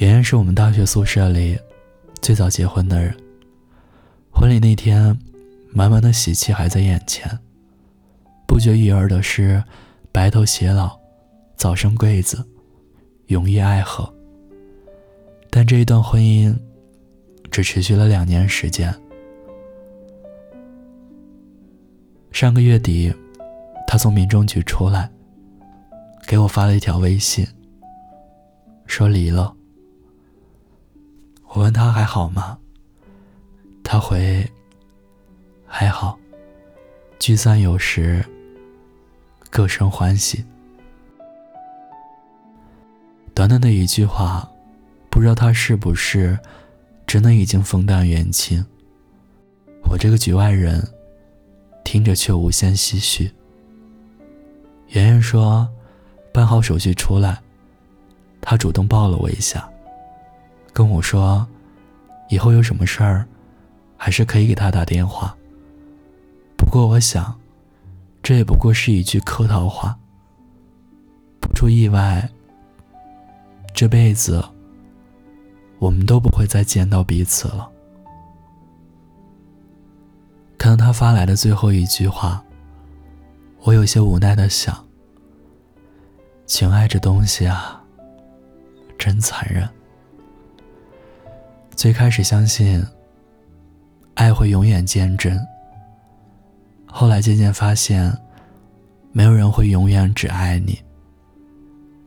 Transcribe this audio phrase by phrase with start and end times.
[0.00, 1.58] 圆圆是我们大学宿舍里
[2.22, 3.14] 最早结婚的人。
[4.30, 5.14] 婚礼那天，
[5.74, 7.30] 满满的喜气还在眼前。
[8.46, 9.62] 不绝于耳的是
[10.10, 10.98] 白头偕老、
[11.54, 12.42] 早生贵子、
[13.26, 14.10] 永浴爱河。
[15.50, 16.56] 但这一段婚姻
[17.50, 18.94] 只持续了两年时间。
[22.32, 23.12] 上个月底，
[23.86, 25.10] 他从民政局出来，
[26.26, 27.46] 给我发了一条微信，
[28.86, 29.54] 说离了。
[31.52, 32.56] 我问他还好吗？
[33.82, 34.48] 他回
[35.66, 36.16] ：“还好，
[37.18, 38.24] 聚散有时，
[39.50, 40.44] 各生欢喜。”
[43.34, 44.48] 短短的一句话，
[45.10, 46.38] 不知道他是不是
[47.04, 48.64] 真的已经风淡云轻。
[49.90, 50.86] 我这个局外人，
[51.82, 53.32] 听着却无限唏嘘。
[54.90, 55.68] 圆圆说
[56.32, 57.40] ：“办好手续出来。”
[58.40, 59.69] 他主动抱了我一下，
[60.72, 61.46] 跟我说
[62.30, 63.26] ：“以后有什么事儿。”
[64.02, 65.36] 还是可以给他打电话。
[66.56, 67.38] 不过我想，
[68.22, 69.94] 这也不过是一句客套话。
[71.38, 72.26] 不出意外，
[73.74, 74.42] 这辈子
[75.78, 77.70] 我们都不会再见到彼此了。
[80.56, 82.42] 看到他发来的最后一句话，
[83.64, 84.74] 我有些无奈的想：
[86.46, 87.84] 情爱这东西啊，
[88.96, 89.68] 真残忍。
[91.80, 92.84] 最开始相信。
[94.12, 95.40] 爱会永远坚贞。
[96.84, 98.14] 后来渐渐发现，
[99.12, 100.78] 没有人会永远只爱你。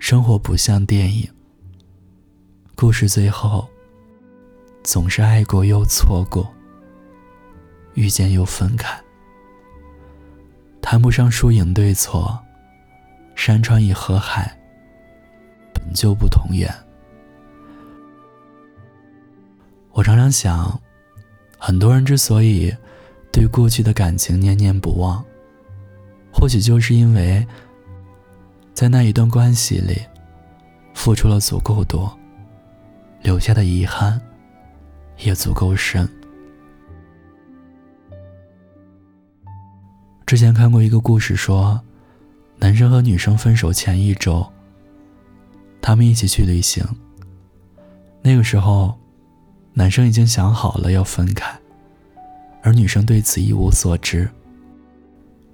[0.00, 1.24] 生活不像电影，
[2.74, 3.64] 故事最后
[4.82, 6.52] 总是爱过又错过，
[7.94, 9.00] 遇见又分开。
[10.82, 12.36] 谈不上输赢对错，
[13.36, 14.52] 山川与河海
[15.72, 16.68] 本就不同源。
[20.00, 20.80] 我常常想。
[21.58, 22.74] 很多人之所以
[23.30, 25.22] 对过去的感情念念不忘，
[26.32, 27.46] 或许就是因为，
[28.72, 30.00] 在那一段关系里，
[30.94, 32.18] 付出了足够多，
[33.20, 34.18] 留下的遗憾
[35.18, 36.08] 也足够深。
[40.24, 41.78] 之前看过一个故事，说，
[42.56, 44.50] 男生和女生分手前一周，
[45.82, 46.82] 他们一起去旅行。
[48.22, 48.98] 那个时候。
[49.72, 51.58] 男生已经想好了要分开，
[52.62, 54.28] 而女生对此一无所知。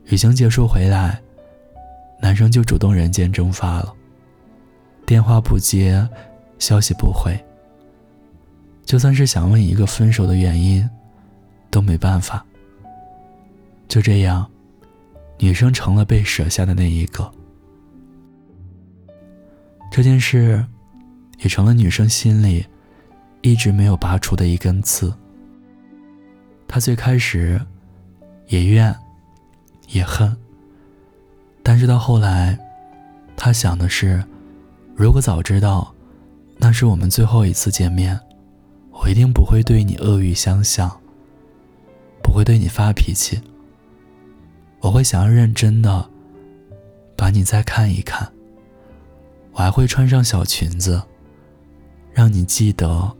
[0.07, 1.21] 旅行结束回来，
[2.21, 3.95] 男生就主动人间蒸发了，
[5.05, 6.09] 电话不接，
[6.59, 7.39] 消息不回。
[8.85, 10.89] 就算是想问一个分手的原因，
[11.71, 12.45] 都没办法。
[13.89, 14.49] 就这样，
[15.39, 17.31] 女生成了被舍下的那一个。
[19.91, 20.65] 这件事，
[21.39, 22.67] 也成了女生心里。
[23.51, 25.15] 一直没有拔出的一根刺。
[26.67, 27.61] 他最开始
[28.49, 28.93] 也怨，
[29.91, 30.37] 也恨，
[31.63, 32.59] 但是到后来，
[33.37, 34.25] 他想的是，
[34.97, 35.95] 如果早知道
[36.59, 38.19] 那是我们最后一次见面，
[38.91, 40.91] 我一定不会对你恶语相向，
[42.21, 43.41] 不会对你发脾气。
[44.81, 46.11] 我会想要认真的
[47.17, 48.29] 把你再看一看，
[49.53, 51.01] 我还会穿上小裙子，
[52.13, 53.17] 让你记得。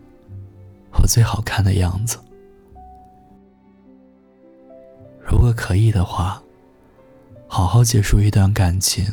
[1.03, 2.19] 我最好看的样子。
[5.21, 6.43] 如果可以的话，
[7.49, 9.05] 好好结束一段感情，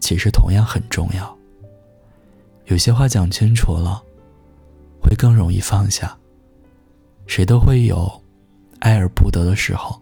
[0.00, 1.36] 其实同样很重要。
[2.66, 4.02] 有些话讲清楚了，
[5.00, 6.16] 会更容易放下。
[7.26, 8.10] 谁都会有
[8.80, 10.00] 爱而不得的时候。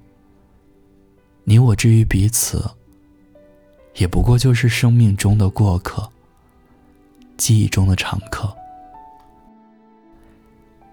[1.45, 2.63] 你我之于彼此，
[3.97, 6.09] 也不过就是生命中的过客，
[7.37, 8.55] 记忆中的常客。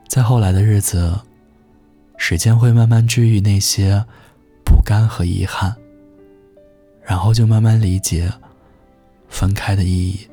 [0.07, 1.19] 在后来的日子，
[2.17, 4.03] 时间会慢慢治愈那些
[4.65, 5.75] 不甘和遗憾，
[7.03, 8.31] 然后就慢慢理解
[9.29, 10.27] 分开的意义。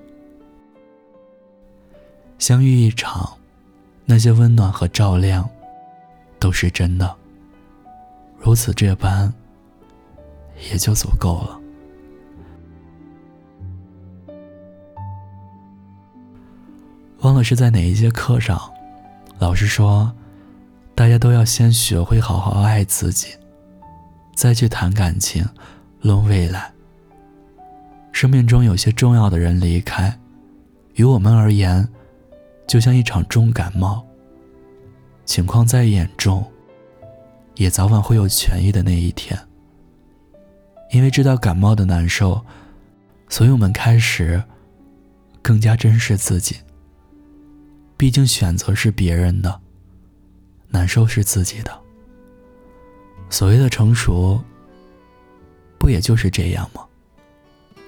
[2.38, 3.36] 相遇一场，
[4.04, 5.48] 那些温暖和照亮
[6.38, 7.14] 都是真的。
[8.38, 9.32] 如此这般，
[10.70, 11.60] 也就足够了。
[17.20, 18.73] 忘了是在哪一节课上。
[19.38, 20.12] 老师说，
[20.94, 23.28] 大家都要先学会好好爱自己，
[24.34, 25.44] 再去谈感情、
[26.00, 26.72] 论未来。
[28.12, 30.16] 生命中有些重要的人离开，
[30.94, 31.86] 于我们而言，
[32.66, 34.06] 就像一场重感冒。
[35.24, 36.44] 情况再严重，
[37.56, 39.38] 也早晚会有痊愈的那一天。
[40.90, 42.40] 因为知道感冒的难受，
[43.28, 44.40] 所以我们开始
[45.42, 46.56] 更加珍视自己。
[47.96, 49.60] 毕竟选择是别人的，
[50.68, 51.80] 难受是自己的。
[53.30, 54.42] 所谓的成熟，
[55.78, 56.84] 不也就是这样吗？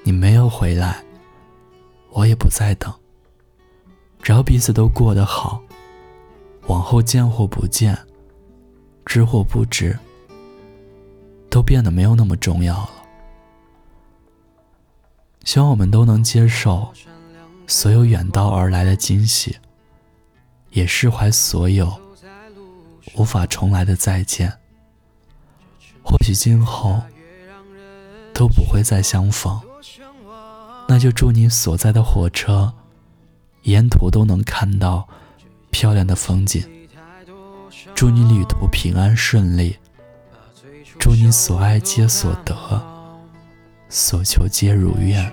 [0.02, 1.04] 你没有回来，
[2.10, 2.92] 我也不再等。
[4.22, 5.60] 只要彼此都过得好，
[6.66, 7.96] 往后见或不见，
[9.04, 9.96] 知或不知，
[11.50, 12.90] 都变得没有那么重要了。
[15.44, 16.92] 希望我们都能接受
[17.68, 19.56] 所有远道而来的惊喜，
[20.76, 21.90] 也释怀所有
[23.14, 24.52] 无法重来的再见。
[26.04, 27.00] 或许今后
[28.34, 29.58] 都不会再相逢，
[30.86, 32.74] 那就祝你所在的火车
[33.62, 35.08] 沿途都能看到
[35.70, 36.62] 漂亮的风景，
[37.94, 39.78] 祝你旅途平安顺利，
[40.98, 42.54] 祝你所爱皆所得，
[43.88, 45.32] 所求皆如愿。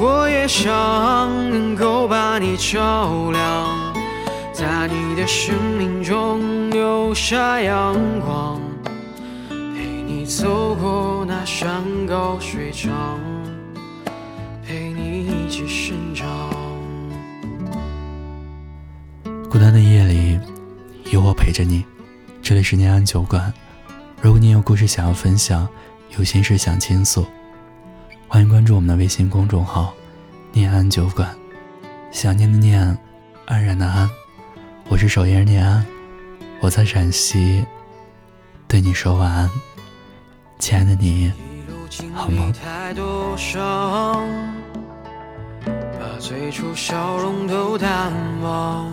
[0.00, 0.70] 我也想
[1.50, 3.92] 能够把你照亮，
[4.52, 8.60] 在你的生命中留下阳光。
[9.48, 13.18] 陪你走过那山高水长，
[14.64, 16.28] 陪你一起生长。
[19.50, 20.38] 孤单的夜里，
[21.10, 21.84] 有我陪着你。
[22.40, 23.52] 这里是念安酒馆。
[24.22, 25.68] 如果你有故事想要分享，
[26.16, 27.26] 有心事想倾诉，
[28.30, 29.94] 欢迎关注我们的微信公众号
[30.52, 31.34] “念安酒馆”。
[32.12, 32.78] 想念的念，
[33.46, 34.08] 安然的安，
[34.90, 35.84] 我是守夜人念安，
[36.60, 37.64] 我在陕西，
[38.68, 39.50] 对你说晚安。
[40.58, 41.32] 亲爱的你，
[42.14, 42.52] 好吗？
[45.98, 48.92] 把最初笑容都淡忘。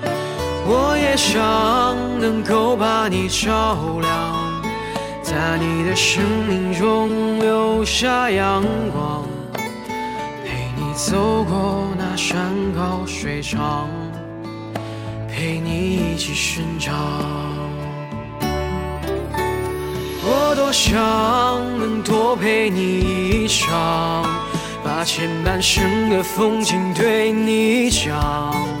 [0.73, 4.63] 我也想能够把你照亮，
[5.21, 8.63] 在你的生命中留下阳
[8.93, 9.27] 光，
[10.45, 13.89] 陪你走过那山高水长，
[15.27, 16.95] 陪你一起生长。
[20.23, 20.95] 我多想
[21.79, 24.23] 能多陪你一场，
[24.85, 28.80] 把前半生的风景对你讲。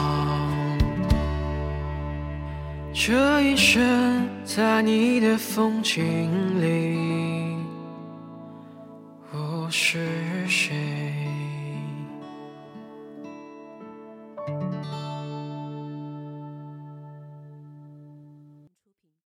[3.03, 7.55] 这一生在你的风景里，
[9.33, 11.30] 我是谁？